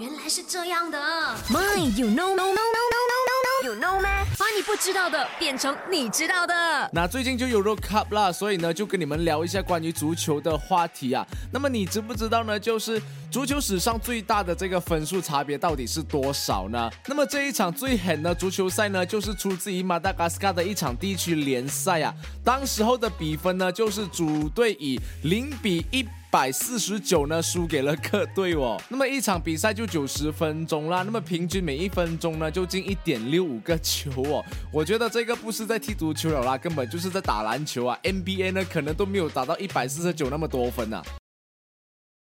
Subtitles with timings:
[0.00, 0.98] 原来是这样的。
[1.48, 3.16] My, you know, no, no, no, no, no,
[3.62, 4.24] no, you know 吗？
[4.36, 6.90] 把你不知道的变成你知道的。
[6.92, 11.24] 那最近就有 World Cup 啦，所以呢，就跟你们聊一下关于足球的话题啊。
[11.52, 12.58] 那么你知不知道呢？
[12.58, 13.00] 就是
[13.30, 16.90] 足球史上最大的这个分数差别到底是多少呢？
[17.06, 22.12] 那么这一场最狠的足球赛呢，就是出自于马达加斯加的一场地区联赛啊。
[22.44, 26.04] 当时候的比分呢，就是主队以零比一。
[26.34, 28.76] 百四十九呢，输给了客队哦。
[28.88, 34.44] 那么一场比赛就九十分钟啦，那么平均每一分钟呢就进一点六五个球哦。
[34.72, 37.96] 我觉得这个不是在踢足球了啦，根本就是在打篮球啊。
[38.02, 41.00] NBA 呢可能都没有打到一百四十九那么多分呐。